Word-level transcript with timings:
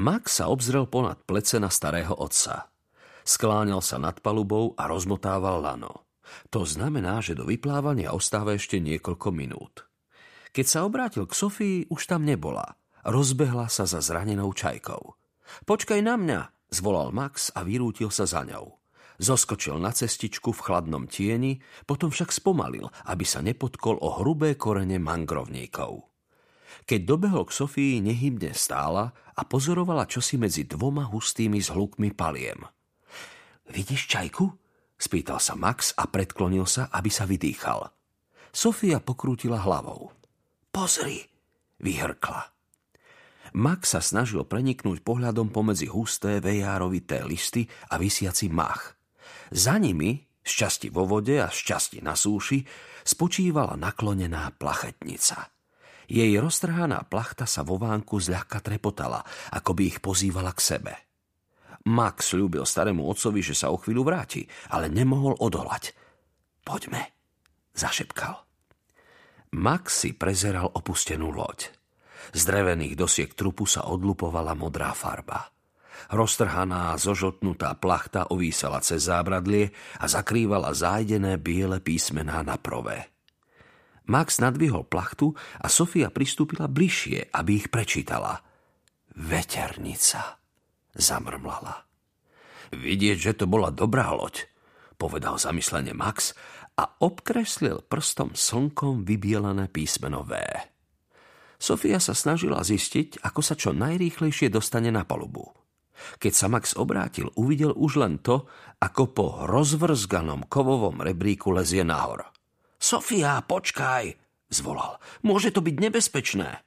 Max 0.00 0.40
sa 0.40 0.48
obzrel 0.48 0.88
ponad 0.88 1.20
plece 1.28 1.60
na 1.60 1.68
starého 1.68 2.16
otca. 2.16 2.72
Skláňal 3.20 3.84
sa 3.84 4.00
nad 4.00 4.16
palubou 4.24 4.72
a 4.80 4.88
rozmotával 4.88 5.60
lano. 5.60 6.08
To 6.48 6.64
znamená, 6.64 7.20
že 7.20 7.36
do 7.36 7.44
vyplávania 7.44 8.16
ostáva 8.16 8.56
ešte 8.56 8.80
niekoľko 8.80 9.28
minút. 9.28 9.84
Keď 10.56 10.66
sa 10.66 10.88
obrátil 10.88 11.28
k 11.28 11.36
Sofii, 11.36 11.78
už 11.92 12.08
tam 12.08 12.24
nebola. 12.24 12.80
Rozbehla 13.04 13.68
sa 13.68 13.84
za 13.84 14.00
zranenou 14.00 14.56
čajkou. 14.56 15.20
Počkaj 15.68 16.00
na 16.00 16.16
mňa, 16.16 16.72
zvolal 16.72 17.12
Max 17.12 17.52
a 17.52 17.60
vyrútil 17.60 18.08
sa 18.08 18.24
za 18.24 18.40
ňou. 18.40 18.80
Zoskočil 19.20 19.76
na 19.76 19.92
cestičku 19.92 20.56
v 20.56 20.64
chladnom 20.64 21.12
tieni, 21.12 21.60
potom 21.84 22.08
však 22.08 22.32
spomalil, 22.32 22.88
aby 23.04 23.28
sa 23.28 23.44
nepotkol 23.44 24.00
o 24.00 24.16
hrubé 24.24 24.56
korene 24.56 24.96
mangrovníkov. 24.96 26.09
Keď 26.88 27.00
dobehol 27.04 27.48
k 27.48 27.56
Sofii, 27.56 27.94
nehybne 28.04 28.52
stála 28.56 29.12
a 29.12 29.42
pozorovala 29.44 30.08
čosi 30.08 30.40
medzi 30.40 30.64
dvoma 30.68 31.08
hustými 31.08 31.60
zhlukmi 31.60 32.12
paliem. 32.12 32.64
Vidíš 33.70 34.10
čajku? 34.10 34.50
Spýtal 35.00 35.40
sa 35.40 35.56
Max 35.56 35.96
a 35.96 36.04
predklonil 36.04 36.68
sa, 36.68 36.92
aby 36.92 37.08
sa 37.08 37.24
vydýchal. 37.24 37.88
Sofia 38.52 39.00
pokrútila 39.00 39.62
hlavou. 39.62 40.12
Pozri, 40.68 41.24
vyhrkla. 41.80 42.52
Max 43.56 43.98
sa 43.98 44.02
snažil 44.04 44.46
preniknúť 44.46 45.02
pohľadom 45.02 45.50
pomedzi 45.50 45.90
husté 45.90 46.38
vejárovité 46.38 47.24
listy 47.26 47.66
a 47.90 47.98
vysiaci 47.98 48.46
mach. 48.52 48.94
Za 49.50 49.78
nimi, 49.78 50.22
z 50.42 50.52
časti 50.66 50.86
vo 50.90 51.06
vode 51.06 51.38
a 51.42 51.50
z 51.50 51.58
časti 51.58 51.98
na 51.98 52.14
súši, 52.14 52.62
spočívala 53.02 53.74
naklonená 53.74 54.54
plachetnica. 54.54 55.59
Jej 56.10 56.42
roztrhaná 56.42 57.06
plachta 57.06 57.46
sa 57.46 57.62
vo 57.62 57.78
vánku 57.78 58.18
zľahka 58.18 58.58
trepotala, 58.58 59.22
ako 59.54 59.78
by 59.78 59.82
ich 59.86 59.98
pozývala 60.02 60.50
k 60.50 60.60
sebe. 60.74 60.92
Max 61.86 62.34
ľúbil 62.34 62.66
starému 62.66 63.06
otcovi, 63.06 63.40
že 63.40 63.54
sa 63.54 63.70
o 63.70 63.78
chvíľu 63.78 64.02
vráti, 64.02 64.42
ale 64.74 64.90
nemohol 64.90 65.38
odolať. 65.38 65.94
Poďme, 66.66 67.14
zašepkal. 67.78 68.42
Max 69.54 70.02
si 70.02 70.10
prezeral 70.12 70.66
opustenú 70.74 71.30
loď. 71.30 71.70
Z 72.34 72.42
drevených 72.42 72.98
dosiek 72.98 73.30
trupu 73.30 73.64
sa 73.64 73.86
odlupovala 73.86 74.58
modrá 74.58 74.90
farba. 74.92 75.46
Roztrhaná, 76.10 76.98
zožotnutá 76.98 77.78
plachta 77.78 78.34
ovísala 78.34 78.82
cez 78.82 79.06
zábradlie 79.06 79.70
a 80.02 80.10
zakrývala 80.10 80.74
zájdené 80.74 81.38
biele 81.38 81.78
písmená 81.78 82.42
na 82.42 82.58
prové. 82.58 83.19
Max 84.10 84.42
nadvihol 84.42 84.90
plachtu 84.90 85.30
a 85.62 85.70
Sofia 85.70 86.10
pristúpila 86.10 86.66
bližšie, 86.66 87.30
aby 87.30 87.62
ich 87.62 87.70
prečítala. 87.70 88.42
Veternica, 89.14 90.42
zamrmlala. 90.90 91.86
Vidieť, 92.74 93.18
že 93.30 93.32
to 93.38 93.44
bola 93.46 93.70
dobrá 93.70 94.10
loď, 94.10 94.50
povedal 94.98 95.38
zamyslene 95.38 95.94
Max 95.94 96.34
a 96.74 96.90
obkreslil 97.02 97.86
prstom 97.86 98.34
slnkom 98.34 99.06
vybielané 99.06 99.70
písmeno 99.70 100.26
V. 100.26 100.34
Sofia 101.60 102.02
sa 102.02 102.16
snažila 102.16 102.66
zistiť, 102.66 103.22
ako 103.22 103.40
sa 103.46 103.54
čo 103.54 103.70
najrýchlejšie 103.70 104.50
dostane 104.50 104.90
na 104.90 105.06
palubu. 105.06 105.54
Keď 106.18 106.32
sa 106.32 106.48
Max 106.48 106.72
obrátil, 106.74 107.28
uvidel 107.36 107.76
už 107.76 108.00
len 108.00 108.18
to, 108.18 108.48
ako 108.80 109.02
po 109.12 109.26
rozvrzganom 109.44 110.48
kovovom 110.48 111.04
rebríku 111.04 111.52
lezie 111.52 111.84
nahor. 111.84 112.39
Sofia, 112.80 113.44
počkaj, 113.44 114.16
zvolal. 114.48 114.96
Môže 115.20 115.52
to 115.52 115.60
byť 115.60 115.76
nebezpečné. 115.76 116.64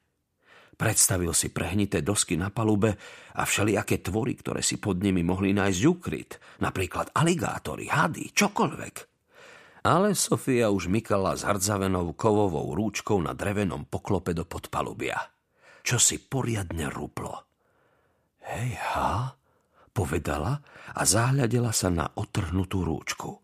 Predstavil 0.78 1.34
si 1.34 1.50
prehnité 1.50 2.06
dosky 2.06 2.38
na 2.38 2.54
palube 2.54 2.98
a 3.34 3.42
všelijaké 3.46 4.02
tvory, 4.02 4.38
ktoré 4.38 4.62
si 4.62 4.78
pod 4.78 5.02
nimi 5.02 5.26
mohli 5.26 5.54
nájsť 5.54 5.82
ukryt, 5.90 6.38
napríklad 6.62 7.14
aligátory, 7.18 7.90
hady, 7.90 8.30
čokoľvek. 8.30 8.96
Ale 9.84 10.16
Sofia 10.16 10.72
už 10.72 10.88
mykala 10.88 11.36
s 11.36 11.44
hrdzavenou 11.44 12.16
kovovou 12.16 12.72
rúčkou 12.72 13.20
na 13.20 13.36
drevenom 13.36 13.90
poklope 13.90 14.32
do 14.32 14.48
podpalubia. 14.48 15.20
Čo 15.84 16.00
si 16.00 16.22
poriadne 16.22 16.88
ruplo. 16.88 17.36
Hej, 18.48 18.80
ha, 18.96 19.36
povedala 19.92 20.64
a 20.96 21.02
záhľadela 21.04 21.76
sa 21.76 21.92
na 21.92 22.08
otrhnutú 22.16 22.88
rúčku. 22.88 23.43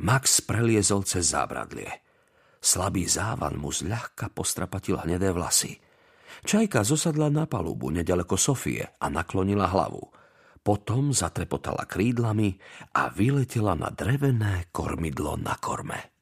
Max 0.00 0.40
preliezol 0.40 1.04
cez 1.04 1.34
zábradlie. 1.34 1.90
Slabý 2.62 3.04
závan 3.10 3.58
mu 3.58 3.74
zľahka 3.74 4.30
postrapatil 4.30 4.96
hnedé 5.02 5.34
vlasy. 5.34 5.76
Čajka 6.46 6.86
zosadla 6.86 7.28
na 7.28 7.44
palubu 7.50 7.90
nedaleko 7.90 8.38
Sofie 8.38 8.86
a 8.86 9.06
naklonila 9.10 9.68
hlavu. 9.68 10.02
Potom 10.62 11.10
zatrepotala 11.10 11.90
krídlami 11.90 12.54
a 12.94 13.10
vyletela 13.10 13.74
na 13.74 13.90
drevené 13.90 14.70
kormidlo 14.70 15.34
na 15.36 15.58
korme. 15.58 16.21